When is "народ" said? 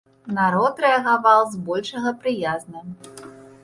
0.37-0.81